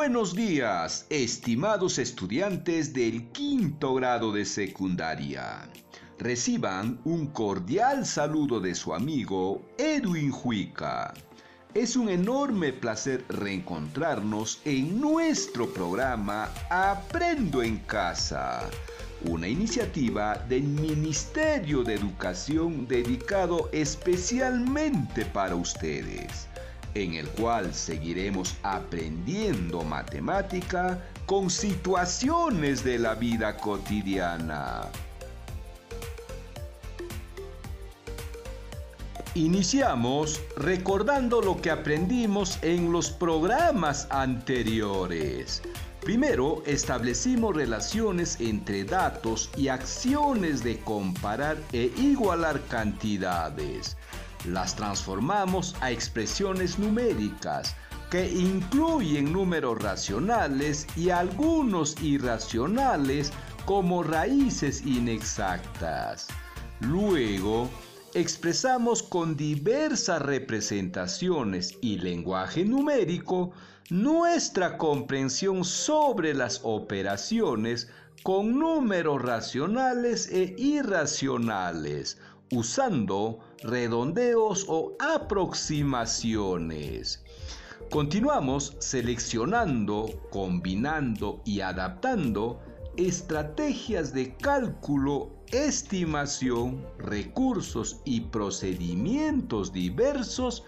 Buenos 0.00 0.32
días, 0.32 1.06
estimados 1.10 1.98
estudiantes 1.98 2.92
del 2.92 3.32
quinto 3.32 3.94
grado 3.94 4.30
de 4.30 4.44
secundaria. 4.44 5.68
Reciban 6.20 7.00
un 7.02 7.26
cordial 7.26 8.06
saludo 8.06 8.60
de 8.60 8.76
su 8.76 8.94
amigo 8.94 9.60
Edwin 9.76 10.30
Juica. 10.30 11.12
Es 11.74 11.96
un 11.96 12.10
enorme 12.10 12.72
placer 12.72 13.24
reencontrarnos 13.28 14.60
en 14.64 15.00
nuestro 15.00 15.68
programa 15.68 16.48
Aprendo 16.70 17.64
en 17.64 17.78
Casa, 17.78 18.70
una 19.24 19.48
iniciativa 19.48 20.36
del 20.48 20.62
Ministerio 20.62 21.82
de 21.82 21.94
Educación 21.94 22.86
dedicado 22.86 23.68
especialmente 23.72 25.24
para 25.24 25.56
ustedes, 25.56 26.46
en 26.94 27.14
el 27.14 27.28
cual 27.28 27.74
seguiremos 27.74 28.56
aprendiendo 28.62 29.82
matemática 29.82 31.02
con 31.26 31.50
situaciones 31.50 32.84
de 32.84 32.98
la 32.98 33.14
vida 33.14 33.56
cotidiana. 33.56 34.88
Iniciamos 39.34 40.40
recordando 40.56 41.42
lo 41.42 41.60
que 41.60 41.70
aprendimos 41.70 42.58
en 42.62 42.90
los 42.90 43.10
programas 43.10 44.08
anteriores. 44.10 45.62
Primero, 46.00 46.62
establecimos 46.64 47.54
relaciones 47.54 48.40
entre 48.40 48.84
datos 48.84 49.50
y 49.56 49.68
acciones 49.68 50.64
de 50.64 50.80
comparar 50.80 51.58
e 51.72 51.92
igualar 51.98 52.62
cantidades. 52.68 53.97
Las 54.44 54.76
transformamos 54.76 55.74
a 55.80 55.90
expresiones 55.90 56.78
numéricas 56.78 57.74
que 58.10 58.28
incluyen 58.28 59.32
números 59.32 59.82
racionales 59.82 60.86
y 60.96 61.10
algunos 61.10 62.00
irracionales 62.02 63.32
como 63.66 64.02
raíces 64.02 64.80
inexactas. 64.86 66.28
Luego, 66.80 67.68
expresamos 68.14 69.02
con 69.02 69.36
diversas 69.36 70.22
representaciones 70.22 71.76
y 71.82 71.98
lenguaje 71.98 72.64
numérico 72.64 73.52
nuestra 73.90 74.78
comprensión 74.78 75.64
sobre 75.64 76.32
las 76.32 76.60
operaciones 76.62 77.88
con 78.22 78.58
números 78.58 79.22
racionales 79.22 80.28
e 80.32 80.54
irracionales, 80.58 82.18
usando 82.52 83.38
redondeos 83.62 84.66
o 84.68 84.96
aproximaciones. 84.98 87.24
Continuamos 87.90 88.76
seleccionando, 88.80 90.06
combinando 90.30 91.40
y 91.44 91.60
adaptando 91.60 92.58
estrategias 92.98 94.12
de 94.12 94.34
cálculo, 94.36 95.30
estimación, 95.52 96.84
recursos 96.98 98.00
y 98.04 98.22
procedimientos 98.22 99.72
diversos 99.72 100.64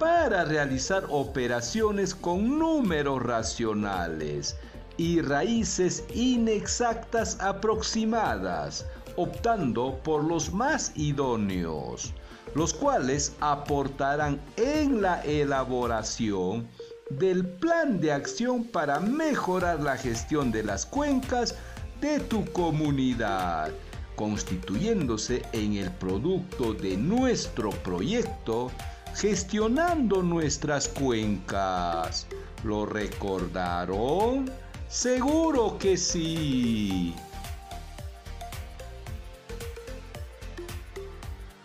para 0.00 0.44
realizar 0.44 1.04
operaciones 1.10 2.14
con 2.14 2.58
números 2.58 3.22
racionales 3.22 4.56
y 4.96 5.20
raíces 5.20 6.04
inexactas 6.14 7.38
aproximadas, 7.40 8.86
optando 9.22 10.00
por 10.02 10.24
los 10.24 10.52
más 10.52 10.92
idóneos, 10.96 12.12
los 12.54 12.74
cuales 12.74 13.34
aportarán 13.40 14.40
en 14.56 15.02
la 15.02 15.22
elaboración 15.22 16.66
del 17.10 17.46
plan 17.46 18.00
de 18.00 18.12
acción 18.12 18.64
para 18.64 19.00
mejorar 19.00 19.80
la 19.80 19.96
gestión 19.96 20.50
de 20.52 20.62
las 20.62 20.86
cuencas 20.86 21.54
de 22.00 22.20
tu 22.20 22.44
comunidad, 22.52 23.70
constituyéndose 24.16 25.42
en 25.52 25.74
el 25.74 25.90
producto 25.90 26.72
de 26.72 26.96
nuestro 26.96 27.70
proyecto 27.70 28.70
gestionando 29.14 30.22
nuestras 30.22 30.88
cuencas. 30.88 32.26
¿Lo 32.64 32.86
recordaron? 32.86 34.50
Seguro 34.88 35.78
que 35.78 35.96
sí. 35.96 37.14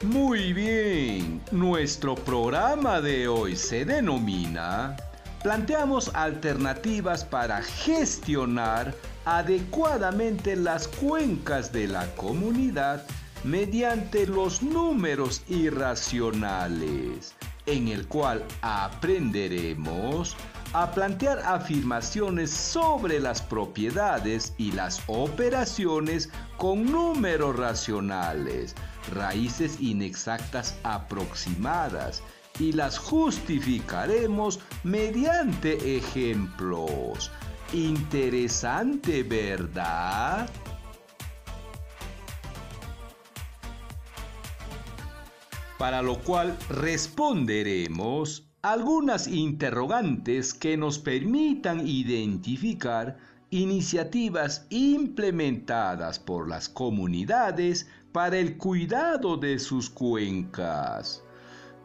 Muy 0.05 0.53
bien, 0.53 1.41
nuestro 1.51 2.13
programa 2.13 3.01
de 3.01 3.27
hoy 3.27 3.55
se 3.55 3.85
denomina 3.85 4.95
planteamos 5.41 6.11
alternativas 6.13 7.25
para 7.25 7.63
gestionar 7.63 8.94
adecuadamente 9.25 10.55
las 10.55 10.88
cuencas 10.88 11.71
de 11.71 11.88
la 11.88 12.05
comunidad 12.15 13.03
mediante 13.44 14.27
los 14.27 14.61
números 14.61 15.41
irracionales, 15.47 17.33
en 17.65 17.88
el 17.88 18.07
cual 18.07 18.44
aprenderemos 18.61 20.35
a 20.73 20.91
plantear 20.91 21.39
afirmaciones 21.39 22.51
sobre 22.51 23.19
las 23.19 23.41
propiedades 23.41 24.53
y 24.57 24.71
las 24.71 25.01
operaciones 25.07 26.29
con 26.57 26.91
números 26.91 27.55
racionales, 27.55 28.75
raíces 29.11 29.77
inexactas 29.79 30.77
aproximadas, 30.83 32.21
y 32.59 32.71
las 32.71 32.97
justificaremos 32.97 34.59
mediante 34.83 35.97
ejemplos. 35.97 37.31
Interesante, 37.73 39.23
¿verdad? 39.23 40.49
Para 45.77 46.01
lo 46.01 46.19
cual 46.19 46.57
responderemos 46.69 48.47
algunas 48.61 49.27
interrogantes 49.27 50.53
que 50.53 50.77
nos 50.77 50.97
permitan 50.97 51.85
identificar 51.85 53.17
iniciativas 53.49 54.65
implementadas 54.69 56.19
por 56.19 56.47
las 56.47 56.69
comunidades 56.69 57.88
para 58.15 58.37
el 58.37 58.55
cuidado 58.55 59.35
de 59.35 59.59
sus 59.59 59.89
cuencas. 59.89 61.21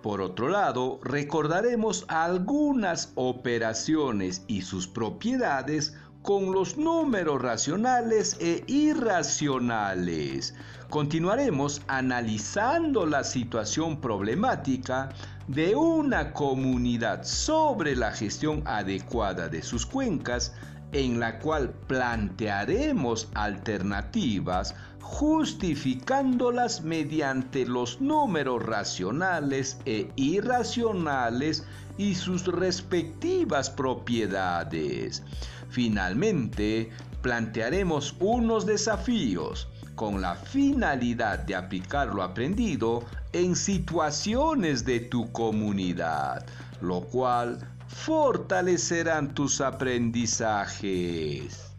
Por 0.00 0.20
otro 0.20 0.48
lado, 0.48 1.00
recordaremos 1.02 2.04
algunas 2.06 3.10
operaciones 3.16 4.44
y 4.46 4.62
sus 4.62 4.86
propiedades 4.86 5.96
con 6.22 6.52
los 6.52 6.76
números 6.76 7.42
racionales 7.42 8.36
e 8.38 8.62
irracionales. 8.68 10.54
Continuaremos 10.88 11.82
analizando 11.88 13.06
la 13.06 13.24
situación 13.24 14.00
problemática 14.00 15.08
de 15.48 15.74
una 15.74 16.32
comunidad 16.32 17.24
sobre 17.24 17.96
la 17.96 18.12
gestión 18.12 18.62
adecuada 18.66 19.48
de 19.48 19.64
sus 19.64 19.84
cuencas 19.84 20.54
en 20.92 21.18
la 21.20 21.40
cual 21.40 21.70
plantearemos 21.86 23.28
alternativas 23.34 24.74
justificándolas 25.00 26.82
mediante 26.82 27.66
los 27.66 28.00
números 28.00 28.64
racionales 28.64 29.78
e 29.86 30.10
irracionales 30.16 31.64
y 31.98 32.14
sus 32.14 32.46
respectivas 32.46 33.70
propiedades. 33.70 35.22
Finalmente, 35.68 36.90
plantearemos 37.22 38.14
unos 38.20 38.66
desafíos 38.66 39.68
con 39.94 40.22
la 40.22 40.34
finalidad 40.34 41.40
de 41.40 41.54
aplicar 41.54 42.14
lo 42.14 42.22
aprendido 42.22 43.04
en 43.32 43.54
situaciones 43.54 44.84
de 44.84 45.00
tu 45.00 45.30
comunidad, 45.30 46.44
lo 46.80 47.02
cual 47.02 47.58
fortalecerán 47.86 49.34
tus 49.34 49.60
aprendizajes. 49.60 51.69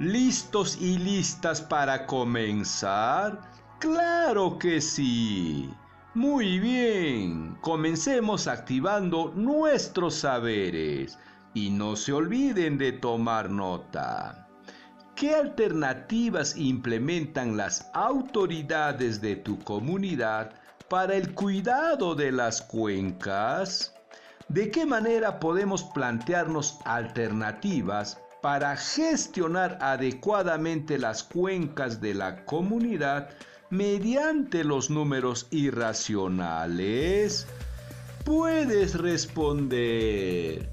¿Listos 0.00 0.78
y 0.80 0.96
listas 0.96 1.60
para 1.60 2.06
comenzar? 2.06 3.40
Claro 3.80 4.56
que 4.56 4.80
sí. 4.80 5.68
Muy 6.14 6.60
bien, 6.60 7.56
comencemos 7.62 8.46
activando 8.46 9.32
nuestros 9.34 10.14
saberes. 10.14 11.18
Y 11.52 11.70
no 11.70 11.96
se 11.96 12.12
olviden 12.12 12.78
de 12.78 12.92
tomar 12.92 13.50
nota. 13.50 14.46
¿Qué 15.16 15.34
alternativas 15.34 16.56
implementan 16.56 17.56
las 17.56 17.90
autoridades 17.92 19.20
de 19.20 19.34
tu 19.34 19.58
comunidad 19.64 20.52
para 20.88 21.16
el 21.16 21.34
cuidado 21.34 22.14
de 22.14 22.30
las 22.30 22.62
cuencas? 22.62 23.96
¿De 24.46 24.70
qué 24.70 24.86
manera 24.86 25.40
podemos 25.40 25.82
plantearnos 25.82 26.78
alternativas 26.84 28.20
para 28.40 28.76
gestionar 28.76 29.78
adecuadamente 29.80 30.98
las 30.98 31.22
cuencas 31.22 32.00
de 32.00 32.14
la 32.14 32.44
comunidad 32.44 33.30
mediante 33.70 34.64
los 34.64 34.90
números 34.90 35.46
irracionales? 35.50 37.46
Puedes 38.24 38.94
responder. 38.94 40.68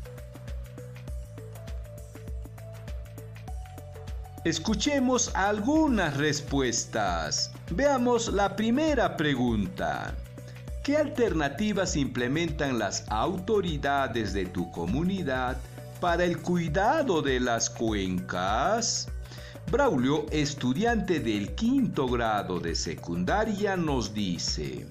Escuchemos 4.44 5.32
algunas 5.34 6.18
respuestas. 6.18 7.52
Veamos 7.72 8.32
la 8.32 8.56
primera 8.56 9.18
pregunta. 9.18 10.14
¿Qué 10.84 10.98
alternativas 10.98 11.96
implementan 11.96 12.78
las 12.78 13.06
autoridades 13.10 14.34
de 14.34 14.46
tu 14.46 14.70
comunidad 14.70 15.58
para 16.00 16.24
el 16.24 16.42
cuidado 16.42 17.22
de 17.22 17.40
las 17.40 17.70
cuencas? 17.70 19.08
Braulio, 19.72 20.26
estudiante 20.32 21.20
del 21.20 21.56
quinto 21.56 22.08
grado 22.08 22.60
de 22.60 22.76
secundaria, 22.76 23.76
nos 23.76 24.14
dice, 24.14 24.86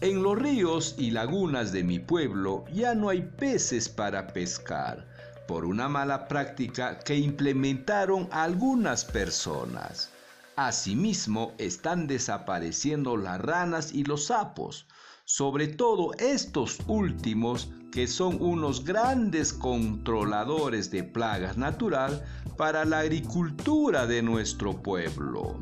en 0.00 0.22
los 0.22 0.38
ríos 0.38 0.94
y 0.98 1.10
lagunas 1.10 1.72
de 1.72 1.82
mi 1.82 1.98
pueblo 1.98 2.64
ya 2.72 2.94
no 2.94 3.08
hay 3.08 3.22
peces 3.22 3.88
para 3.88 4.28
pescar 4.28 5.06
por 5.48 5.64
una 5.64 5.88
mala 5.88 6.28
práctica 6.28 6.98
que 6.98 7.16
implementaron 7.16 8.28
algunas 8.30 9.04
personas. 9.04 10.10
Asimismo, 10.56 11.54
están 11.58 12.06
desapareciendo 12.06 13.16
las 13.16 13.40
ranas 13.40 13.92
y 13.92 14.04
los 14.04 14.26
sapos, 14.26 14.86
sobre 15.24 15.68
todo 15.68 16.12
estos 16.18 16.78
últimos 16.86 17.68
que 17.96 18.06
son 18.06 18.36
unos 18.42 18.84
grandes 18.84 19.54
controladores 19.54 20.90
de 20.90 21.02
plagas 21.02 21.56
natural 21.56 22.22
para 22.58 22.84
la 22.84 22.98
agricultura 22.98 24.06
de 24.06 24.20
nuestro 24.20 24.82
pueblo. 24.82 25.58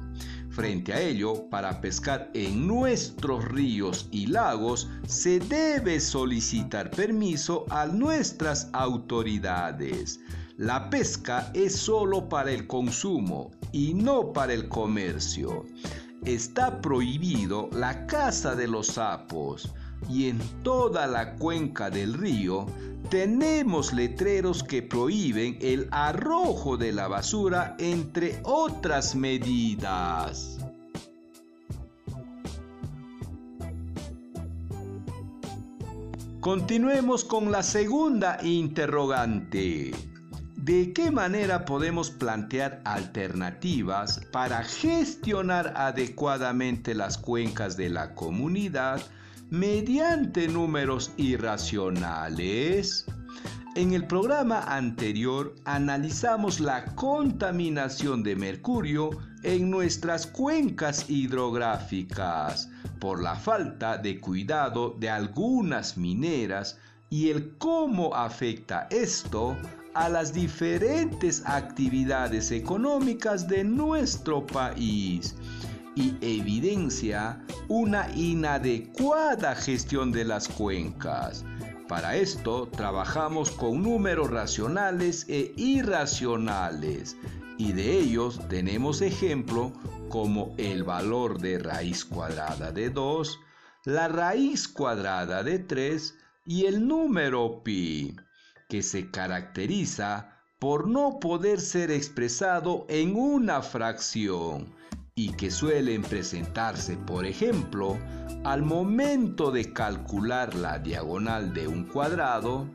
Frente 0.50 0.92
a 0.92 1.00
ello, 1.00 1.48
para 1.48 1.80
pescar 1.80 2.32
en 2.34 2.66
nuestros 2.66 3.44
ríos 3.44 4.08
y 4.10 4.26
lagos 4.26 4.88
se 5.06 5.38
debe 5.38 6.00
solicitar 6.00 6.90
permiso 6.90 7.66
a 7.70 7.86
nuestras 7.86 8.68
autoridades. 8.72 10.18
La 10.56 10.90
pesca 10.90 11.52
es 11.54 11.76
solo 11.76 12.28
para 12.28 12.50
el 12.50 12.66
consumo 12.66 13.52
y 13.70 13.94
no 13.94 14.32
para 14.32 14.54
el 14.54 14.68
comercio. 14.68 15.66
Está 16.24 16.80
prohibido 16.80 17.70
la 17.70 18.06
caza 18.06 18.56
de 18.56 18.66
los 18.66 18.88
sapos 18.88 19.72
y 20.08 20.28
en 20.28 20.38
toda 20.62 21.06
la 21.06 21.34
cuenca 21.34 21.90
del 21.90 22.14
río 22.14 22.66
tenemos 23.10 23.92
letreros 23.92 24.62
que 24.62 24.82
prohíben 24.82 25.58
el 25.60 25.88
arrojo 25.90 26.76
de 26.76 26.92
la 26.92 27.08
basura 27.08 27.76
entre 27.78 28.40
otras 28.44 29.14
medidas. 29.14 30.58
Continuemos 36.40 37.24
con 37.24 37.50
la 37.50 37.62
segunda 37.62 38.38
interrogante. 38.42 39.92
¿De 40.56 40.92
qué 40.92 41.10
manera 41.10 41.64
podemos 41.64 42.10
plantear 42.10 42.82
alternativas 42.84 44.20
para 44.30 44.62
gestionar 44.62 45.72
adecuadamente 45.76 46.94
las 46.94 47.16
cuencas 47.16 47.76
de 47.76 47.90
la 47.90 48.14
comunidad 48.14 49.00
mediante 49.50 50.48
números 50.48 51.12
irracionales? 51.16 53.06
En 53.76 53.92
el 53.92 54.06
programa 54.06 54.60
anterior 54.60 55.54
analizamos 55.64 56.60
la 56.60 56.84
contaminación 56.94 58.22
de 58.22 58.36
mercurio 58.36 59.10
en 59.42 59.68
nuestras 59.68 60.26
cuencas 60.28 61.10
hidrográficas 61.10 62.70
por 63.00 63.20
la 63.20 63.34
falta 63.34 63.98
de 63.98 64.20
cuidado 64.20 64.96
de 64.98 65.10
algunas 65.10 65.96
mineras 65.96 66.78
y 67.10 67.30
el 67.30 67.56
cómo 67.58 68.14
afecta 68.14 68.86
esto 68.90 69.56
a 69.94 70.08
las 70.08 70.32
diferentes 70.32 71.42
actividades 71.44 72.50
económicas 72.52 73.48
de 73.48 73.64
nuestro 73.64 74.46
país 74.46 75.34
y 75.94 76.16
evidencia 76.20 77.44
una 77.68 78.10
inadecuada 78.14 79.54
gestión 79.54 80.12
de 80.12 80.24
las 80.24 80.48
cuencas. 80.48 81.44
Para 81.88 82.16
esto 82.16 82.68
trabajamos 82.68 83.50
con 83.50 83.82
números 83.82 84.30
racionales 84.30 85.26
e 85.28 85.52
irracionales 85.56 87.16
y 87.58 87.72
de 87.72 87.98
ellos 87.98 88.40
tenemos 88.48 89.02
ejemplo 89.02 89.72
como 90.08 90.54
el 90.58 90.82
valor 90.82 91.38
de 91.38 91.58
raíz 91.58 92.04
cuadrada 92.04 92.72
de 92.72 92.90
2, 92.90 93.38
la 93.84 94.08
raíz 94.08 94.66
cuadrada 94.66 95.42
de 95.42 95.58
3 95.58 96.14
y 96.46 96.66
el 96.66 96.86
número 96.86 97.62
pi, 97.62 98.16
que 98.68 98.82
se 98.82 99.10
caracteriza 99.10 100.40
por 100.58 100.88
no 100.88 101.18
poder 101.20 101.60
ser 101.60 101.90
expresado 101.90 102.86
en 102.88 103.16
una 103.16 103.60
fracción 103.60 104.74
y 105.16 105.30
que 105.34 105.48
suelen 105.48 106.02
presentarse, 106.02 106.96
por 106.96 107.24
ejemplo, 107.24 107.96
al 108.42 108.62
momento 108.62 109.52
de 109.52 109.72
calcular 109.72 110.52
la 110.56 110.80
diagonal 110.80 111.54
de 111.54 111.68
un 111.68 111.84
cuadrado, 111.84 112.68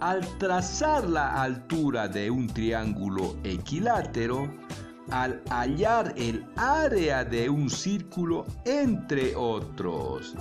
al 0.00 0.26
trazar 0.38 1.04
la 1.04 1.42
altura 1.42 2.08
de 2.08 2.30
un 2.30 2.46
triángulo 2.46 3.36
equilátero, 3.44 4.50
al 5.10 5.42
hallar 5.50 6.14
el 6.16 6.46
área 6.56 7.22
de 7.22 7.50
un 7.50 7.68
círculo, 7.68 8.46
entre 8.64 9.36
otros. 9.36 10.34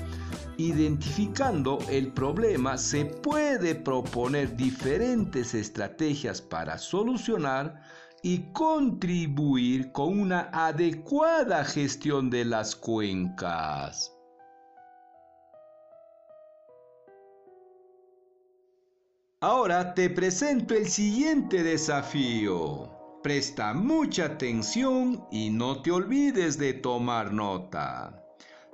Identificando 0.56 1.80
el 1.90 2.14
problema 2.14 2.78
se 2.78 3.04
puede 3.04 3.76
proponer 3.76 4.56
diferentes 4.56 5.54
estrategias 5.54 6.42
para 6.42 6.78
solucionar 6.78 7.82
y 8.24 8.52
contribuir 8.54 9.92
con 9.92 10.18
una 10.18 10.50
adecuada 10.54 11.66
gestión 11.66 12.30
de 12.30 12.46
las 12.46 12.74
cuencas. 12.74 14.18
Ahora 19.42 19.94
te 19.94 20.10
presento 20.10 20.74
el 20.74 20.88
siguiente 20.88 21.64
desafío. 21.64 22.90
Presta 23.22 23.74
mucha 23.74 24.26
atención 24.26 25.28
y 25.30 25.50
no 25.50 25.82
te 25.82 25.92
olvides 25.92 26.58
de 26.58 26.74
tomar 26.74 27.34
nota. 27.34 28.23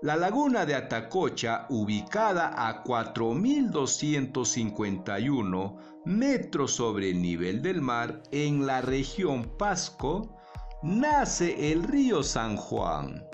La 0.02 0.16
laguna 0.16 0.66
de 0.66 0.76
Atacocha, 0.76 1.66
ubicada 1.68 2.54
a 2.56 2.86
4.251 2.86 5.76
metros 6.06 6.72
sobre 6.72 7.10
el 7.10 7.22
nivel 7.22 7.62
del 7.62 7.82
mar 7.82 8.24
en 8.32 8.66
la 8.66 8.80
región 8.80 9.58
Pasco, 9.58 10.38
nace 10.84 11.74
el 11.74 11.84
río 11.84 12.24
San 12.24 12.56
Juan, 12.56 13.26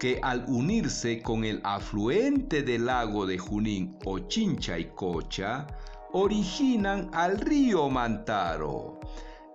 que 0.00 0.18
al 0.22 0.46
unirse 0.48 1.20
con 1.20 1.44
el 1.44 1.60
afluente 1.62 2.62
del 2.62 2.86
lago 2.86 3.26
de 3.26 3.36
Junín 3.36 3.98
o 4.06 4.20
Chincha 4.20 4.78
y 4.78 4.86
Cocha, 4.94 5.66
originan 6.12 7.10
al 7.12 7.38
río 7.38 7.90
Mantaro. 7.90 8.98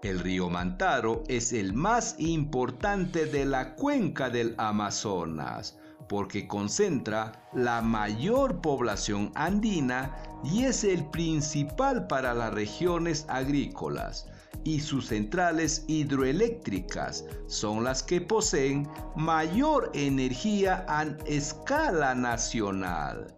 El 0.04 0.20
río 0.20 0.52
Mantaro 0.52 1.24
es 1.28 1.52
el 1.52 1.74
más 1.74 2.14
importante 2.20 3.26
de 3.26 3.46
la 3.46 3.74
cuenca 3.74 4.30
del 4.30 4.54
Amazonas 4.60 5.78
porque 6.10 6.48
concentra 6.48 7.48
la 7.54 7.82
mayor 7.82 8.60
población 8.60 9.32
andina 9.36 10.18
y 10.44 10.66
es 10.66 10.84
el 10.84 11.06
principal 11.06 12.08
para 12.08 12.34
las 12.34 12.54
regiones 12.54 13.25
agrícolas 13.30 14.25
y 14.63 14.80
sus 14.82 15.08
centrales 15.08 15.84
hidroeléctricas 15.88 17.25
son 17.48 17.84
las 17.84 18.04
que 18.04 18.22
poseen 18.22 18.88
mayor 19.16 19.89
energía 19.94 20.86
a 20.88 21.06
escala 21.25 22.13
nacional. 22.16 23.36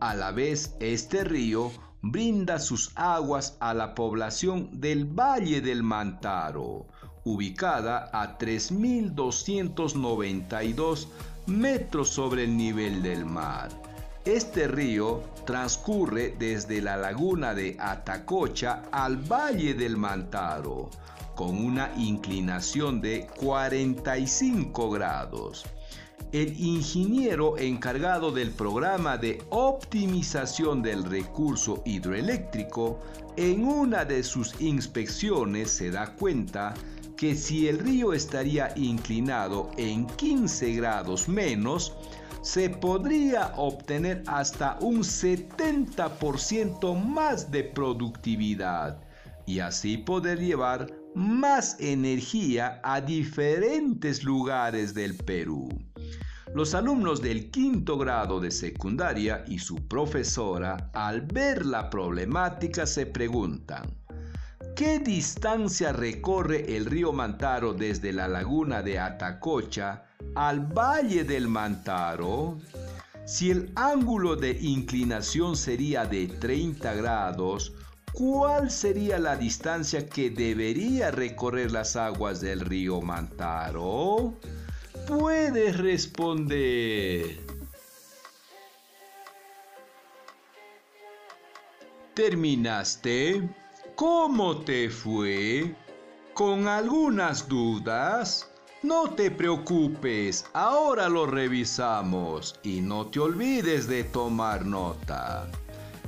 A 0.00 0.14
la 0.14 0.30
vez, 0.30 0.74
este 0.80 1.24
río 1.24 1.70
brinda 2.02 2.58
sus 2.58 2.92
aguas 2.94 3.58
a 3.60 3.74
la 3.74 3.94
población 3.94 4.80
del 4.80 5.04
Valle 5.04 5.60
del 5.60 5.82
Mantaro, 5.82 6.86
ubicada 7.24 8.08
a 8.12 8.38
3.292 8.38 11.08
metros 11.46 12.08
sobre 12.08 12.44
el 12.44 12.56
nivel 12.56 13.02
del 13.02 13.24
mar. 13.24 13.70
Este 14.24 14.68
río 14.68 15.22
transcurre 15.46 16.34
desde 16.38 16.82
la 16.82 16.96
laguna 16.96 17.54
de 17.54 17.76
Atacocha 17.80 18.82
al 18.92 19.16
Valle 19.16 19.74
del 19.74 19.96
Mantaro, 19.96 20.90
con 21.34 21.56
una 21.56 21.90
inclinación 21.96 23.00
de 23.00 23.26
45 23.40 24.90
grados. 24.90 25.64
El 26.32 26.60
ingeniero 26.60 27.58
encargado 27.58 28.30
del 28.30 28.50
programa 28.50 29.16
de 29.16 29.42
optimización 29.48 30.82
del 30.82 31.02
recurso 31.04 31.82
hidroeléctrico 31.84 33.00
en 33.36 33.64
una 33.64 34.04
de 34.04 34.22
sus 34.22 34.60
inspecciones 34.60 35.70
se 35.70 35.90
da 35.90 36.14
cuenta 36.14 36.74
que 37.20 37.36
si 37.36 37.68
el 37.68 37.78
río 37.80 38.14
estaría 38.14 38.72
inclinado 38.76 39.70
en 39.76 40.06
15 40.06 40.72
grados 40.72 41.28
menos, 41.28 41.92
se 42.40 42.70
podría 42.70 43.52
obtener 43.58 44.22
hasta 44.26 44.78
un 44.80 45.00
70% 45.00 46.98
más 46.98 47.50
de 47.50 47.64
productividad 47.64 49.02
y 49.44 49.58
así 49.58 49.98
poder 49.98 50.38
llevar 50.38 50.94
más 51.14 51.76
energía 51.78 52.80
a 52.82 53.02
diferentes 53.02 54.24
lugares 54.24 54.94
del 54.94 55.14
Perú. 55.14 55.68
Los 56.54 56.74
alumnos 56.74 57.20
del 57.20 57.50
quinto 57.50 57.98
grado 57.98 58.40
de 58.40 58.50
secundaria 58.50 59.44
y 59.46 59.58
su 59.58 59.76
profesora, 59.88 60.90
al 60.94 61.20
ver 61.20 61.66
la 61.66 61.90
problemática, 61.90 62.86
se 62.86 63.04
preguntan, 63.04 63.99
¿qué 64.80 64.98
distancia 64.98 65.92
recorre 65.92 66.74
el 66.74 66.86
río 66.86 67.12
Mantaro 67.12 67.74
desde 67.74 68.14
la 68.14 68.26
laguna 68.26 68.80
de 68.80 68.98
Atacocha 68.98 70.04
al 70.34 70.60
valle 70.60 71.22
del 71.22 71.48
Mantaro? 71.48 72.56
Si 73.26 73.50
el 73.50 73.70
ángulo 73.74 74.36
de 74.36 74.52
inclinación 74.58 75.54
sería 75.54 76.06
de 76.06 76.28
30 76.28 76.94
grados, 76.94 77.74
¿cuál 78.14 78.70
sería 78.70 79.18
la 79.18 79.36
distancia 79.36 80.08
que 80.08 80.30
debería 80.30 81.10
recorrer 81.10 81.72
las 81.72 81.94
aguas 81.94 82.40
del 82.40 82.60
río 82.60 83.02
Mantaro? 83.02 84.32
puedes 85.06 85.76
responder. 85.76 87.38
¿Terminaste? 92.14 93.59
¿Cómo 94.00 94.56
te 94.56 94.88
fue? 94.88 95.76
¿Con 96.32 96.68
algunas 96.68 97.46
dudas? 97.46 98.48
No 98.82 99.10
te 99.10 99.30
preocupes, 99.30 100.46
ahora 100.54 101.06
lo 101.10 101.26
revisamos 101.26 102.58
y 102.62 102.80
no 102.80 103.08
te 103.08 103.20
olvides 103.20 103.86
de 103.88 104.04
tomar 104.04 104.64
nota. 104.64 105.50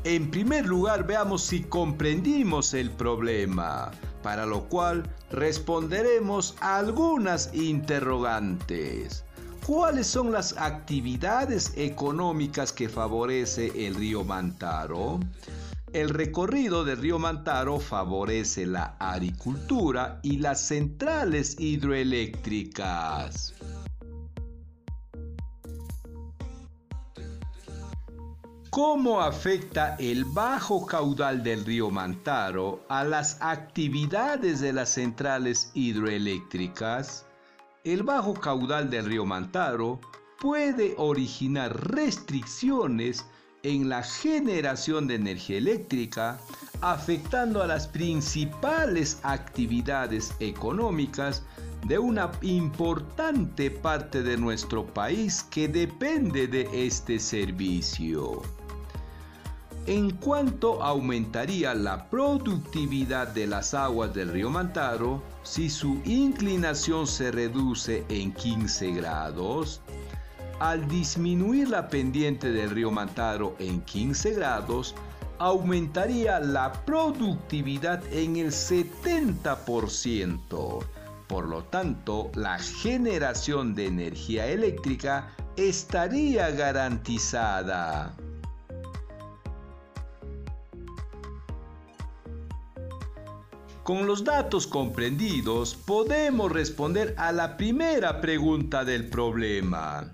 En 0.05 0.31
primer 0.31 0.65
lugar, 0.65 1.07
veamos 1.07 1.43
si 1.43 1.65
comprendimos 1.65 2.73
el 2.73 2.91
problema 2.93 3.91
para 4.23 4.47
lo 4.47 4.71
cual 4.71 5.03
responderemos 5.31 6.57
a 6.63 6.79
algunas 6.79 7.53
interrogantes. 7.53 9.23
¿Cuáles 9.67 10.07
son 10.07 10.33
las 10.33 10.57
actividades 10.57 11.75
económicas 11.77 12.73
que 12.73 12.89
favorece 12.89 13.87
el 13.87 13.97
río 13.97 14.25
Mantaro? 14.25 15.21
El 15.93 16.09
recorrido 16.09 16.85
del 16.85 16.97
río 16.97 17.19
Mantaro 17.19 17.79
favorece 17.79 18.65
la 18.65 18.97
agricultura 18.99 20.21
y 20.23 20.39
las 20.39 20.63
centrales 20.63 21.61
hidroeléctricas. 21.61 23.53
¿Cómo 28.71 29.21
afecta 29.21 29.97
el 29.99 30.25
bajo 30.25 30.87
caudal 30.87 31.43
del 31.43 31.63
río 31.67 31.91
Mantaro 31.91 32.87
a 32.89 33.05
las 33.05 33.37
actividades 33.43 34.61
de 34.61 34.73
las 34.73 34.89
centrales 34.89 35.73
hidroeléctricas? 35.75 37.27
El 37.85 38.03
bajo 38.03 38.33
caudal 38.33 38.89
del 38.89 39.05
río 39.05 39.27
Mantaro 39.27 40.01
puede 40.41 40.95
originar 40.97 41.93
restricciones 41.93 43.27
en 43.63 43.89
la 43.89 44.03
generación 44.03 45.07
de 45.07 45.15
energía 45.17 45.59
eléctrica, 45.59 46.39
afectando 46.81 47.63
a 47.63 47.67
las 47.67 47.87
principales 47.87 49.19
actividades 49.23 50.35
económicas 50.41 51.43
de 51.87 51.99
una 51.99 52.31
importante 52.43 53.71
parte 53.71 54.23
de 54.23 54.37
nuestro 54.37 54.87
país 54.87 55.45
que 55.51 55.69
depende 55.69 56.47
de 56.47 56.69
este 56.73 57.19
servicio 57.19 58.43
en 59.87 60.13
cuanto 60.13 60.83
aumentaría 60.83 61.75
la 61.75 62.09
productividad 62.09 63.29
de 63.29 63.49
las 63.49 63.75
aguas 63.75 64.15
del 64.15 64.31
río 64.31 64.49
Mantaro 64.49 65.23
si 65.43 65.69
su 65.69 66.01
inclinación 66.05 67.07
se 67.07 67.33
reduce 67.33 68.05
en 68.09 68.33
15 68.33 68.93
grados. 68.93 69.81
Al 70.63 70.87
disminuir 70.87 71.71
la 71.71 71.89
pendiente 71.89 72.53
del 72.53 72.71
río 72.71 72.93
Mantaro 72.93 73.57
en 73.59 73.81
15 73.81 74.35
grados, 74.35 74.95
aumentaría 75.41 76.39
la 76.39 76.73
productividad 76.85 78.01
en 78.13 78.37
el 78.37 78.53
70%. 78.53 80.85
Por 81.27 81.49
lo 81.49 81.65
tanto, 81.65 82.31
la 82.37 82.61
generación 82.61 83.75
de 83.75 83.87
energía 83.87 84.47
eléctrica 84.47 85.35
estaría 85.57 86.53
garantizada. 86.53 88.15
Con 93.83 94.07
los 94.07 94.23
datos 94.23 94.69
comprendidos 94.69 95.75
podemos 95.75 96.53
responder 96.53 97.17
a 97.19 97.33
la 97.33 97.57
primera 97.57 98.21
pregunta 98.21 98.85
del 98.85 99.11
problema. 99.11 100.09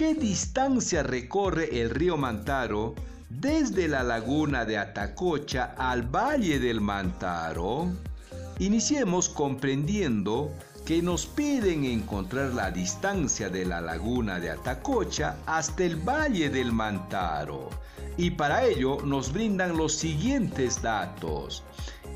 ¿Qué 0.00 0.14
distancia 0.14 1.02
recorre 1.02 1.78
el 1.82 1.90
río 1.90 2.16
Mantaro 2.16 2.94
desde 3.28 3.86
la 3.86 4.02
laguna 4.02 4.64
de 4.64 4.78
Atacocha 4.78 5.74
al 5.76 6.04
valle 6.04 6.58
del 6.58 6.80
Mantaro? 6.80 7.86
Iniciemos 8.60 9.28
comprendiendo 9.28 10.52
que 10.86 11.02
nos 11.02 11.26
piden 11.26 11.84
encontrar 11.84 12.54
la 12.54 12.70
distancia 12.70 13.50
de 13.50 13.66
la 13.66 13.82
laguna 13.82 14.40
de 14.40 14.48
Atacocha 14.48 15.36
hasta 15.44 15.84
el 15.84 15.96
valle 15.96 16.48
del 16.48 16.72
Mantaro 16.72 17.68
y 18.16 18.30
para 18.30 18.64
ello 18.64 19.02
nos 19.04 19.30
brindan 19.34 19.76
los 19.76 19.92
siguientes 19.94 20.80
datos. 20.80 21.62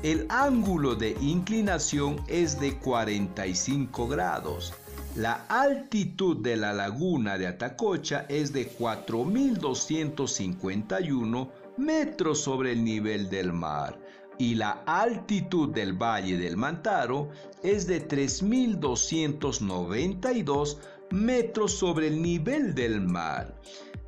El 0.01 0.25
ángulo 0.29 0.95
de 0.95 1.15
inclinación 1.21 2.19
es 2.27 2.59
de 2.59 2.79
45 2.79 4.07
grados. 4.07 4.73
La 5.15 5.45
altitud 5.47 6.43
de 6.43 6.57
la 6.57 6.73
laguna 6.73 7.37
de 7.37 7.47
Atacocha 7.47 8.25
es 8.27 8.51
de 8.51 8.69
4.251 8.77 11.49
metros 11.77 12.41
sobre 12.41 12.73
el 12.73 12.83
nivel 12.83 13.29
del 13.29 13.53
mar 13.53 13.97
y 14.37 14.55
la 14.55 14.83
altitud 14.85 15.69
del 15.69 15.93
Valle 15.93 16.37
del 16.37 16.57
Mantaro 16.57 17.29
es 17.63 17.87
de 17.87 18.05
3.292 18.05 20.77
metros 21.11 21.71
sobre 21.71 22.07
el 22.07 22.21
nivel 22.21 22.75
del 22.75 22.99
mar. 22.99 23.55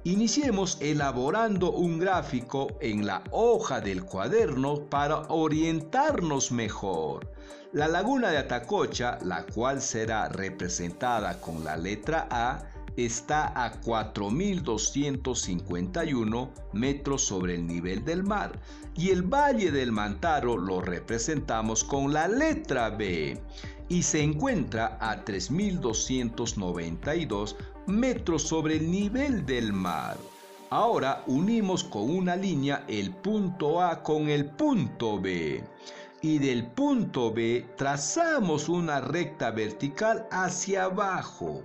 Iniciemos 0.04 0.78
elaborando 0.82 1.72
un 1.72 2.00
gráfico 2.00 2.68
en 2.82 3.06
la 3.06 3.24
hoja 3.32 3.80
del 3.80 4.04
cuaderno 4.04 4.90
para 4.90 5.22
orientarnos 5.30 6.52
mejor. 6.52 7.32
La 7.78 7.88
laguna 7.88 8.32
de 8.32 8.40
Atacocha, 8.40 9.20
la 9.22 9.46
cual 9.46 9.82
será 9.84 10.30
representada 10.30 11.40
con 11.40 11.64
la 11.64 11.78
letra 11.78 12.28
A, 12.32 12.64
está 12.96 13.50
a 13.50 13.80
4.251 13.80 16.50
metros 16.74 17.24
sobre 17.24 17.54
el 17.54 17.68
nivel 17.68 18.04
del 18.04 18.24
mar 18.24 18.60
y 18.96 19.12
el 19.12 19.22
Valle 19.22 19.70
del 19.70 19.92
Mantaro 19.92 20.58
lo 20.58 20.82
representamos 20.82 21.84
con 21.84 22.12
la 22.12 22.28
letra 22.28 22.90
B 22.90 23.40
y 23.90 24.02
se 24.02 24.24
encuentra 24.24 24.98
a 25.00 25.24
3.292 25.24 27.56
metros 27.86 28.42
sobre 28.42 28.78
el 28.78 28.90
nivel 28.90 29.46
del 29.46 29.72
mar. 29.72 30.18
Ahora 30.72 31.24
unimos 31.28 31.84
con 31.84 32.10
una 32.10 32.36
línea 32.36 32.86
el 32.88 33.12
punto 33.12 33.84
A 33.84 34.02
con 34.02 34.30
el 34.30 34.48
punto 34.48 35.22
B. 35.22 35.64
Y 36.22 36.40
del 36.40 36.66
punto 36.66 37.32
B 37.32 37.64
trazamos 37.76 38.70
una 38.70 39.02
recta 39.02 39.52
vertical 39.52 40.28
hacia 40.32 40.86
abajo. 40.86 41.62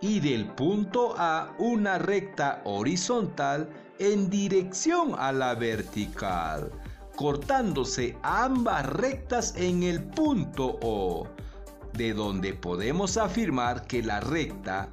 Y 0.00 0.20
del 0.20 0.46
punto 0.46 1.14
A 1.18 1.54
una 1.58 1.98
recta 1.98 2.62
horizontal 2.64 3.68
en 3.98 4.30
dirección 4.30 5.14
a 5.18 5.30
la 5.30 5.54
vertical, 5.54 6.72
cortándose 7.14 8.16
ambas 8.22 8.86
rectas 8.86 9.54
en 9.56 9.82
el 9.82 10.02
punto 10.02 10.78
O, 10.82 11.28
de 11.92 12.14
donde 12.14 12.54
podemos 12.54 13.18
afirmar 13.18 13.86
que 13.86 14.02
la 14.02 14.20
recta 14.20 14.88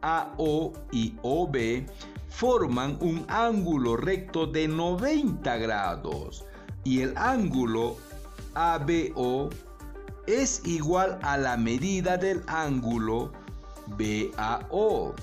AO 0.00 0.72
y 0.92 1.16
OB 1.22 1.84
forman 2.28 2.96
un 3.00 3.26
ángulo 3.28 3.96
recto 3.96 4.46
de 4.46 4.68
90 4.68 5.56
grados 5.58 6.46
y 6.84 7.00
el 7.00 7.16
ángulo 7.16 7.96
ABO 8.54 9.50
es 10.26 10.62
igual 10.64 11.18
a 11.22 11.36
la 11.36 11.56
medida 11.56 12.16
del 12.16 12.42
ángulo 12.46 13.32
BAO, 13.86 15.14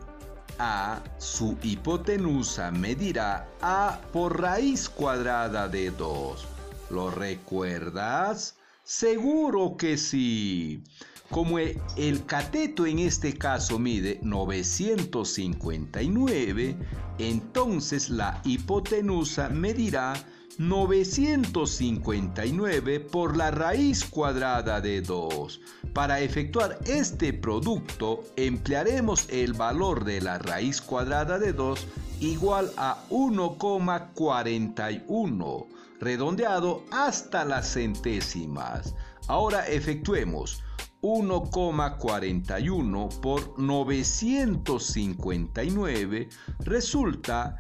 A, 0.59 1.03
su 1.19 1.59
hipotenusa 1.63 2.71
medirá 2.71 3.47
A 3.61 4.01
por 4.11 4.41
raíz 4.41 4.89
cuadrada 4.89 5.69
de 5.69 5.91
2. 5.91 6.47
¿Lo 6.89 7.11
recuerdas? 7.11 8.57
Seguro 8.83 9.77
que 9.77 9.99
sí. 9.99 10.83
Como 11.29 11.59
el 11.59 12.25
cateto 12.25 12.87
en 12.87 13.01
este 13.01 13.37
caso 13.37 13.79
mide 13.79 14.19
959, 14.23 16.79
entonces 17.19 18.09
la 18.09 18.41
hipotenusa 18.47 19.51
medirá 19.51 20.15
959 20.59 23.01
por 23.01 23.37
la 23.37 23.51
raíz 23.53 24.05
cuadrada 24.05 24.81
de 24.81 25.03
2. 25.03 25.61
Para 25.93 26.19
efectuar 26.21 26.81
este 26.85 27.33
producto 27.33 28.25
emplearemos 28.37 29.29
el 29.31 29.53
valor 29.53 30.05
de 30.05 30.21
la 30.21 30.39
raíz 30.39 30.81
cuadrada 30.81 31.39
de 31.39 31.53
2 31.53 31.87
igual 32.19 32.73
a 32.77 33.05
1,41, 33.11 35.67
redondeado 36.01 36.83
hasta 36.91 37.45
las 37.45 37.75
centésimas. 37.75 38.97
Ahora 39.29 39.65
efectuemos 39.69 40.65
1,41 41.03 43.21
por 43.21 43.57
959 43.57 46.29
resulta 46.59 47.57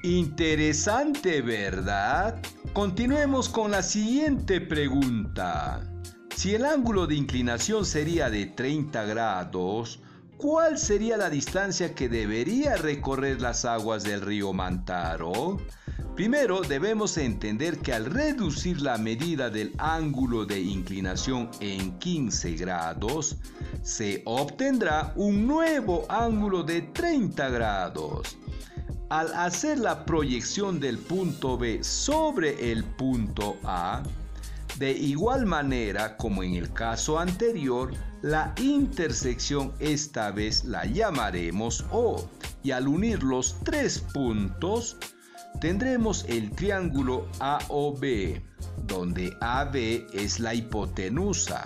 Interesante, 0.03 1.41
¿verdad? 1.41 2.39
Continuemos 2.73 3.49
con 3.49 3.71
la 3.71 3.81
siguiente 3.81 4.61
pregunta. 4.61 5.96
Si 6.37 6.53
el 6.53 6.65
ángulo 6.65 7.07
de 7.07 7.15
inclinación 7.15 7.83
sería 7.83 8.29
de 8.29 8.45
30 8.45 9.05
grados, 9.05 9.99
¿cuál 10.37 10.77
sería 10.77 11.17
la 11.17 11.31
distancia 11.31 11.95
que 11.95 12.09
debería 12.09 12.77
recorrer 12.77 13.41
las 13.41 13.65
aguas 13.65 14.03
del 14.03 14.21
río 14.21 14.53
Mantaro? 14.53 15.57
Primero 16.15 16.61
debemos 16.61 17.17
entender 17.17 17.79
que 17.79 17.91
al 17.91 18.05
reducir 18.05 18.81
la 18.81 18.99
medida 18.99 19.49
del 19.49 19.73
ángulo 19.79 20.45
de 20.45 20.59
inclinación 20.59 21.49
en 21.59 21.97
15 21.97 22.55
grados, 22.55 23.37
se 23.81 24.21
obtendrá 24.25 25.13
un 25.15 25.47
nuevo 25.47 26.05
ángulo 26.07 26.61
de 26.61 26.83
30 26.83 27.49
grados. 27.49 28.37
Al 29.09 29.33
hacer 29.33 29.79
la 29.79 30.05
proyección 30.05 30.79
del 30.79 30.99
punto 30.99 31.57
B 31.57 31.83
sobre 31.83 32.71
el 32.71 32.83
punto 32.83 33.57
A, 33.63 34.03
de 34.77 34.91
igual 34.91 35.45
manera 35.45 36.17
como 36.17 36.43
en 36.43 36.53
el 36.53 36.71
caso 36.71 37.17
anterior, 37.17 37.93
la 38.21 38.53
intersección 38.61 39.73
esta 39.79 40.31
vez 40.31 40.65
la 40.65 40.85
llamaremos 40.85 41.85
O 41.91 42.29
y 42.63 42.71
al 42.71 42.87
unir 42.87 43.23
los 43.23 43.57
tres 43.63 43.99
puntos 43.99 44.97
tendremos 45.59 46.25
el 46.27 46.51
triángulo 46.51 47.27
AOB, 47.39 48.39
donde 48.85 49.35
AB 49.41 49.75
es 50.13 50.39
la 50.39 50.53
hipotenusa. 50.53 51.65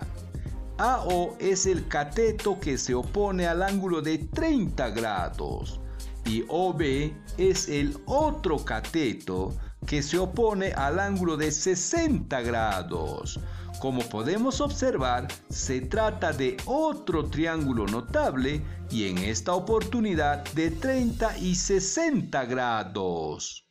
AO 0.78 1.36
es 1.40 1.66
el 1.66 1.88
cateto 1.88 2.60
que 2.60 2.78
se 2.78 2.96
opone 2.96 3.46
al 3.46 3.62
ángulo 3.62 4.02
de 4.02 4.20
30 4.20 4.90
grados 4.92 5.82
y 6.26 6.44
OB 6.48 7.12
es 7.38 7.68
el 7.68 7.98
otro 8.06 8.64
cateto 8.64 9.54
que 9.92 10.02
se 10.02 10.18
opone 10.18 10.72
al 10.72 11.02
ángulo 11.02 11.36
de 11.36 11.52
60 11.52 12.40
grados. 12.44 13.42
Como 13.82 14.02
podemos 14.04 14.62
observar, 14.62 15.28
se 15.50 15.82
trata 15.82 16.32
de 16.32 16.56
otro 16.66 17.26
triángulo 17.26 17.86
notable 17.86 18.62
y 18.90 19.10
en 19.10 19.18
esta 19.18 19.54
oportunidad 19.54 20.46
de 20.54 20.72
30 20.72 21.40
y 21.40 21.56
60 21.56 22.46
grados. 22.46 23.68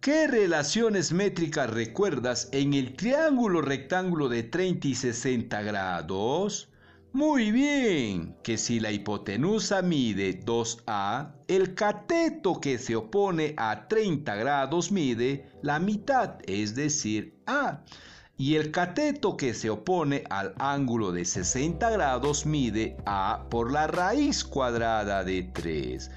¿Qué 0.00 0.28
relaciones 0.28 1.12
métricas 1.12 1.70
recuerdas 1.70 2.48
en 2.52 2.72
el 2.72 2.94
triángulo 2.94 3.62
rectángulo 3.62 4.28
de 4.28 4.44
30 4.44 4.86
y 4.86 4.94
60 4.94 5.60
grados? 5.62 6.70
Muy 7.14 7.52
bien, 7.52 8.34
que 8.42 8.58
si 8.58 8.80
la 8.80 8.90
hipotenusa 8.90 9.82
mide 9.82 10.44
2A, 10.44 11.30
el 11.46 11.76
cateto 11.76 12.60
que 12.60 12.76
se 12.76 12.96
opone 12.96 13.54
a 13.56 13.86
30 13.86 14.34
grados 14.34 14.90
mide 14.90 15.48
la 15.62 15.78
mitad, 15.78 16.38
es 16.44 16.74
decir, 16.74 17.40
A. 17.46 17.84
Y 18.36 18.56
el 18.56 18.72
cateto 18.72 19.36
que 19.36 19.54
se 19.54 19.70
opone 19.70 20.24
al 20.28 20.54
ángulo 20.58 21.12
de 21.12 21.24
60 21.24 21.88
grados 21.88 22.46
mide 22.46 22.96
A 23.06 23.46
por 23.48 23.70
la 23.70 23.86
raíz 23.86 24.42
cuadrada 24.42 25.22
de 25.22 25.44
3. 25.44 26.10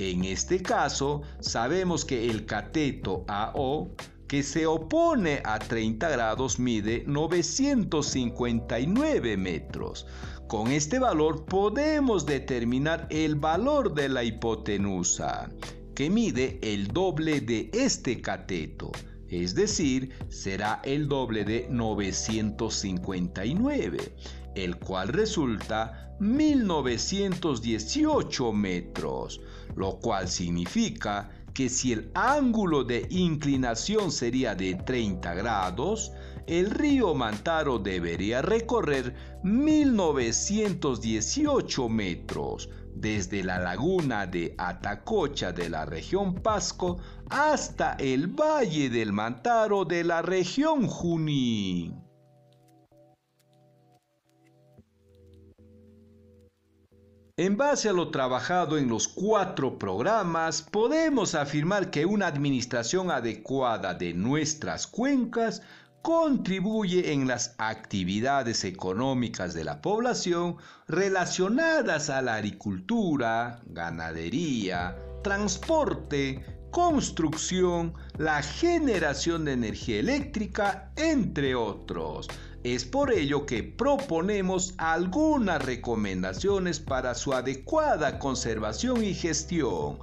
En 0.00 0.26
este 0.26 0.60
caso, 0.60 1.22
sabemos 1.40 2.04
que 2.04 2.28
el 2.28 2.44
cateto 2.44 3.24
AO 3.26 3.94
que 4.32 4.42
se 4.42 4.66
opone 4.66 5.42
a 5.44 5.58
30 5.58 6.08
grados 6.08 6.58
mide 6.58 7.04
959 7.06 9.36
metros. 9.36 10.06
Con 10.52 10.68
este 10.70 10.98
valor 10.98 11.46
podemos 11.46 12.26
determinar 12.26 13.06
el 13.08 13.36
valor 13.36 13.94
de 13.94 14.10
la 14.10 14.22
hipotenusa, 14.22 15.48
que 15.94 16.10
mide 16.10 16.58
el 16.60 16.88
doble 16.88 17.40
de 17.40 17.70
este 17.72 18.20
cateto, 18.20 18.92
es 19.30 19.54
decir, 19.54 20.12
será 20.28 20.82
el 20.84 21.08
doble 21.08 21.46
de 21.46 21.68
959, 21.70 24.14
el 24.54 24.76
cual 24.76 25.08
resulta 25.08 26.14
1918 26.20 28.52
metros, 28.52 29.40
lo 29.74 30.00
cual 30.00 30.28
significa 30.28 31.30
que 31.54 31.70
si 31.70 31.92
el 31.92 32.10
ángulo 32.12 32.84
de 32.84 33.06
inclinación 33.08 34.12
sería 34.12 34.54
de 34.54 34.74
30 34.74 35.32
grados, 35.32 36.12
el 36.46 36.70
río 36.70 37.14
Mantaro 37.14 37.78
debería 37.78 38.42
recorrer 38.42 39.14
1918 39.42 41.88
metros, 41.88 42.68
desde 42.94 43.42
la 43.42 43.58
laguna 43.58 44.26
de 44.26 44.54
Atacocha 44.58 45.52
de 45.52 45.70
la 45.70 45.86
región 45.86 46.34
Pasco 46.34 46.98
hasta 47.30 47.94
el 47.94 48.28
valle 48.28 48.90
del 48.90 49.12
Mantaro 49.12 49.84
de 49.84 50.04
la 50.04 50.22
región 50.22 50.86
Junín. 50.86 52.00
En 57.38 57.56
base 57.56 57.88
a 57.88 57.94
lo 57.94 58.10
trabajado 58.10 58.76
en 58.76 58.88
los 58.88 59.08
cuatro 59.08 59.78
programas, 59.78 60.60
podemos 60.60 61.34
afirmar 61.34 61.90
que 61.90 62.04
una 62.04 62.26
administración 62.26 63.10
adecuada 63.10 63.94
de 63.94 64.12
nuestras 64.12 64.86
cuencas 64.86 65.62
contribuye 66.02 67.12
en 67.12 67.28
las 67.28 67.54
actividades 67.58 68.64
económicas 68.64 69.54
de 69.54 69.64
la 69.64 69.80
población 69.80 70.56
relacionadas 70.88 72.10
a 72.10 72.20
la 72.22 72.34
agricultura, 72.34 73.60
ganadería, 73.66 74.96
transporte, 75.22 76.44
construcción, 76.72 77.94
la 78.18 78.42
generación 78.42 79.44
de 79.44 79.52
energía 79.52 80.00
eléctrica, 80.00 80.90
entre 80.96 81.54
otros. 81.54 82.28
Es 82.64 82.84
por 82.84 83.12
ello 83.12 83.46
que 83.46 83.62
proponemos 83.62 84.74
algunas 84.78 85.64
recomendaciones 85.64 86.80
para 86.80 87.14
su 87.14 87.32
adecuada 87.32 88.18
conservación 88.18 89.04
y 89.04 89.14
gestión. 89.14 89.98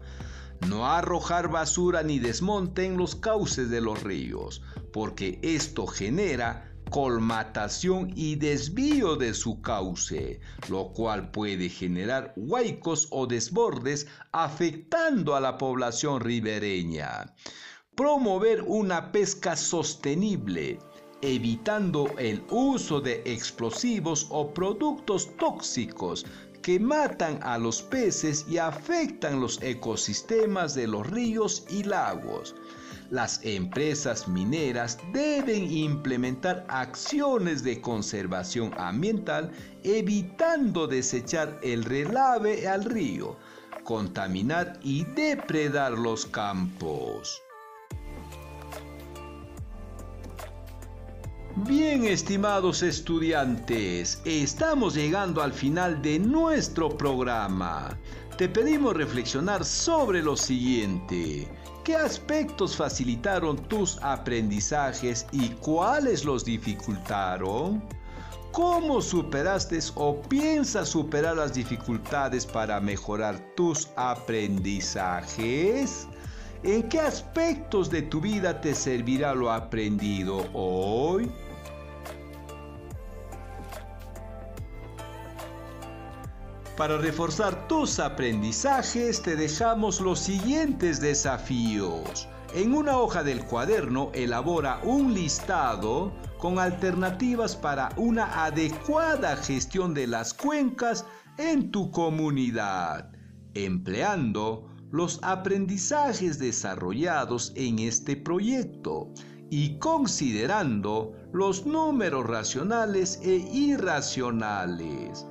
No 0.67 0.85
arrojar 0.85 1.49
basura 1.49 2.03
ni 2.03 2.19
desmonte 2.19 2.85
en 2.85 2.97
los 2.97 3.15
cauces 3.15 3.69
de 3.69 3.81
los 3.81 4.03
ríos, 4.03 4.61
porque 4.91 5.39
esto 5.41 5.87
genera 5.87 6.69
colmatación 6.89 8.11
y 8.15 8.35
desvío 8.35 9.15
de 9.15 9.33
su 9.33 9.61
cauce, 9.61 10.39
lo 10.69 10.91
cual 10.91 11.31
puede 11.31 11.69
generar 11.69 12.33
huaicos 12.35 13.07
o 13.11 13.27
desbordes 13.27 14.07
afectando 14.31 15.35
a 15.35 15.39
la 15.39 15.57
población 15.57 16.19
ribereña. 16.19 17.33
Promover 17.95 18.63
una 18.63 19.11
pesca 19.11 19.55
sostenible, 19.55 20.79
evitando 21.21 22.09
el 22.17 22.43
uso 22.49 23.01
de 23.01 23.21
explosivos 23.25 24.27
o 24.29 24.53
productos 24.53 25.35
tóxicos 25.37 26.25
que 26.61 26.79
matan 26.79 27.39
a 27.41 27.57
los 27.57 27.81
peces 27.81 28.45
y 28.47 28.57
afectan 28.57 29.39
los 29.39 29.61
ecosistemas 29.61 30.75
de 30.75 30.87
los 30.87 31.07
ríos 31.07 31.65
y 31.69 31.83
lagos. 31.83 32.55
Las 33.09 33.43
empresas 33.43 34.27
mineras 34.27 34.99
deben 35.11 35.71
implementar 35.71 36.65
acciones 36.69 37.63
de 37.63 37.81
conservación 37.81 38.71
ambiental 38.77 39.51
evitando 39.83 40.85
desechar 40.85 41.59
el 41.63 41.85
relave 41.85 42.67
al 42.67 42.85
río, 42.85 43.35
contaminar 43.83 44.79
y 44.83 45.05
depredar 45.05 45.93
los 45.93 46.27
campos. 46.27 47.41
Bien, 51.67 52.05
estimados 52.05 52.83
estudiantes, 52.83 54.21
estamos 54.23 54.95
llegando 54.95 55.41
al 55.41 55.51
final 55.51 56.01
de 56.01 56.17
nuestro 56.17 56.87
programa. 56.89 57.97
Te 58.37 58.47
pedimos 58.47 58.95
reflexionar 58.95 59.65
sobre 59.65 60.23
lo 60.23 60.37
siguiente. 60.37 61.49
¿Qué 61.83 61.97
aspectos 61.97 62.77
facilitaron 62.77 63.57
tus 63.67 63.97
aprendizajes 64.01 65.25
y 65.33 65.49
cuáles 65.49 66.23
los 66.23 66.45
dificultaron? 66.45 67.83
¿Cómo 68.53 69.01
superaste 69.01 69.79
o 69.95 70.21
piensas 70.21 70.87
superar 70.87 71.35
las 71.35 71.53
dificultades 71.53 72.45
para 72.45 72.79
mejorar 72.79 73.37
tus 73.55 73.89
aprendizajes? 73.97 76.07
¿En 76.63 76.87
qué 76.89 77.01
aspectos 77.01 77.89
de 77.89 78.03
tu 78.03 78.21
vida 78.21 78.61
te 78.61 78.73
servirá 78.73 79.33
lo 79.33 79.51
aprendido 79.51 80.45
hoy? 80.53 81.29
Para 86.79 86.97
reforzar 86.97 87.67
tus 87.67 87.99
aprendizajes 87.99 89.21
te 89.21 89.35
dejamos 89.35 89.99
los 89.99 90.17
siguientes 90.17 91.01
desafíos. 91.01 92.29
En 92.53 92.73
una 92.73 92.97
hoja 92.99 93.21
del 93.21 93.43
cuaderno 93.43 94.11
elabora 94.13 94.79
un 94.85 95.13
listado 95.13 96.13
con 96.37 96.57
alternativas 96.57 97.57
para 97.57 97.89
una 97.97 98.45
adecuada 98.45 99.35
gestión 99.35 99.93
de 99.93 100.07
las 100.07 100.33
cuencas 100.33 101.05
en 101.37 101.69
tu 101.69 101.91
comunidad, 101.91 103.11
empleando 103.55 104.69
los 104.89 105.19
aprendizajes 105.21 106.39
desarrollados 106.39 107.51
en 107.57 107.79
este 107.79 108.15
proyecto 108.15 109.11
y 109.49 109.77
considerando 109.79 111.11
los 111.33 111.65
números 111.65 112.25
racionales 112.25 113.19
e 113.21 113.35
irracionales. 113.51 115.25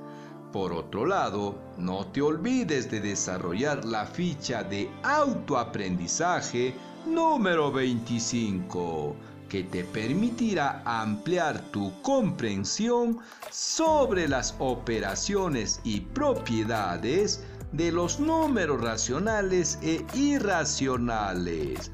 Por 0.51 0.73
otro 0.73 1.05
lado, 1.05 1.59
no 1.77 2.07
te 2.07 2.23
olvides 2.23 2.89
de 2.89 2.99
desarrollar 2.99 3.85
la 3.85 4.07
ficha 4.07 4.63
de 4.63 4.89
autoaprendizaje 5.03 6.73
número 7.05 7.71
25, 7.71 9.15
que 9.47 9.63
te 9.63 9.83
permitirá 9.83 10.81
ampliar 10.85 11.61
tu 11.71 11.91
comprensión 12.01 13.19
sobre 13.51 14.27
las 14.27 14.55
operaciones 14.57 15.81
y 15.83 15.99
propiedades 16.01 17.43
de 17.71 17.91
los 17.91 18.19
números 18.19 18.81
racionales 18.81 19.77
e 19.83 20.03
irracionales 20.15 21.91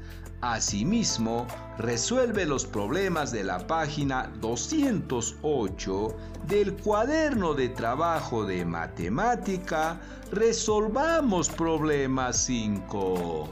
Asimismo, 0.52 1.48
resuelve 1.76 2.46
los 2.46 2.66
problemas 2.66 3.32
de 3.32 3.42
la 3.42 3.66
página 3.66 4.30
208 4.40 6.16
del 6.46 6.74
cuaderno 6.74 7.52
de 7.54 7.68
trabajo 7.70 8.46
de 8.46 8.64
matemática 8.64 10.00
Resolvamos 10.30 11.48
problemas 11.48 12.36
5. 12.44 13.48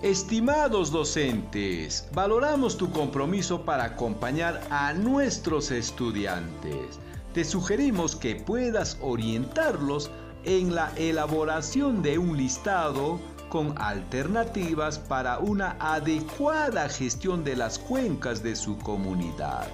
Estimados 0.00 0.90
docentes, 0.90 2.08
valoramos 2.14 2.78
tu 2.78 2.90
compromiso 2.90 3.66
para 3.66 3.84
acompañar 3.84 4.62
a 4.70 4.94
nuestros 4.94 5.70
estudiantes. 5.70 6.98
Te 7.34 7.44
sugerimos 7.44 8.16
que 8.16 8.36
puedas 8.36 8.98
orientarlos 9.00 10.10
en 10.44 10.74
la 10.74 10.92
elaboración 10.96 12.02
de 12.02 12.18
un 12.18 12.36
listado 12.36 13.20
con 13.48 13.74
alternativas 13.78 14.98
para 14.98 15.38
una 15.38 15.76
adecuada 15.78 16.88
gestión 16.88 17.44
de 17.44 17.56
las 17.56 17.78
cuencas 17.78 18.42
de 18.42 18.56
su 18.56 18.78
comunidad, 18.78 19.66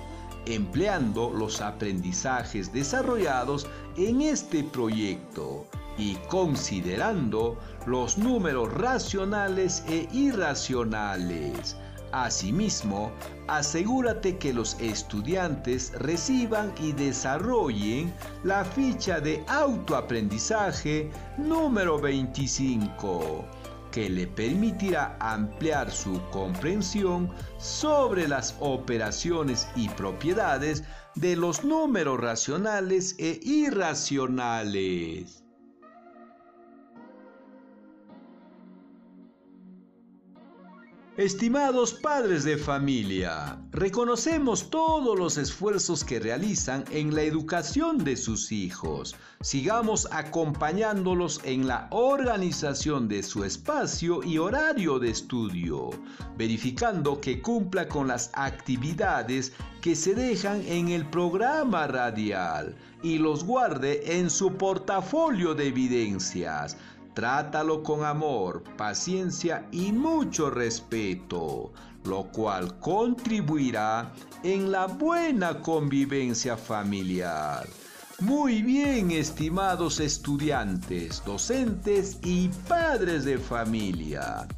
empleando 0.46 1.30
los 1.30 1.60
aprendizajes 1.60 2.72
desarrollados 2.72 3.66
en 3.96 4.22
este 4.22 4.64
proyecto 4.64 5.64
y 5.96 6.14
considerando 6.28 7.56
los 7.86 8.18
números 8.18 8.72
racionales 8.74 9.84
e 9.88 10.08
irracionales 10.12 11.76
Asimismo, 12.12 13.12
asegúrate 13.48 14.38
que 14.38 14.52
los 14.52 14.78
estudiantes 14.80 15.92
reciban 15.96 16.72
y 16.80 16.92
desarrollen 16.92 18.12
la 18.44 18.64
ficha 18.64 19.20
de 19.20 19.44
autoaprendizaje 19.46 21.10
número 21.36 22.00
25, 22.00 23.44
que 23.90 24.08
le 24.08 24.26
permitirá 24.26 25.18
ampliar 25.20 25.90
su 25.90 26.20
comprensión 26.30 27.30
sobre 27.58 28.26
las 28.26 28.56
operaciones 28.60 29.68
y 29.76 29.90
propiedades 29.90 30.84
de 31.14 31.36
los 31.36 31.64
números 31.64 32.20
racionales 32.20 33.16
e 33.18 33.38
irracionales. 33.42 35.44
Estimados 41.18 41.94
padres 41.94 42.44
de 42.44 42.56
familia, 42.56 43.58
reconocemos 43.72 44.70
todos 44.70 45.18
los 45.18 45.36
esfuerzos 45.36 46.04
que 46.04 46.20
realizan 46.20 46.84
en 46.92 47.12
la 47.12 47.22
educación 47.22 48.04
de 48.04 48.16
sus 48.16 48.52
hijos. 48.52 49.16
Sigamos 49.40 50.06
acompañándolos 50.12 51.40
en 51.42 51.66
la 51.66 51.88
organización 51.90 53.08
de 53.08 53.24
su 53.24 53.42
espacio 53.42 54.22
y 54.22 54.38
horario 54.38 55.00
de 55.00 55.10
estudio, 55.10 55.90
verificando 56.36 57.20
que 57.20 57.42
cumpla 57.42 57.88
con 57.88 58.06
las 58.06 58.30
actividades 58.34 59.52
que 59.80 59.96
se 59.96 60.14
dejan 60.14 60.62
en 60.68 60.86
el 60.86 61.04
programa 61.04 61.88
radial 61.88 62.76
y 63.02 63.18
los 63.18 63.42
guarde 63.42 64.18
en 64.20 64.30
su 64.30 64.52
portafolio 64.52 65.56
de 65.56 65.66
evidencias 65.66 66.76
Trátalo 67.14 67.82
con 67.82 68.04
amor, 68.04 68.62
paciencia 68.76 69.66
y 69.72 69.92
mucho 69.92 70.50
respeto, 70.50 71.72
lo 72.04 72.24
cual 72.28 72.78
contribuirá 72.78 74.12
en 74.42 74.70
la 74.70 74.86
buena 74.86 75.60
convivencia 75.60 76.56
familiar. 76.56 77.66
Muy 78.20 78.62
bien, 78.62 79.12
estimados 79.12 80.00
estudiantes, 80.00 81.22
docentes 81.24 82.18
y 82.24 82.48
padres 82.66 83.24
de 83.24 83.38
familia. 83.38 84.48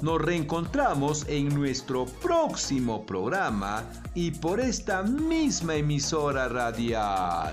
Nos 0.00 0.22
reencontramos 0.22 1.26
en 1.28 1.54
nuestro 1.54 2.06
próximo 2.06 3.04
programa 3.04 3.84
y 4.14 4.30
por 4.30 4.58
esta 4.58 5.02
misma 5.02 5.74
emisora 5.74 6.48
radial. 6.48 7.52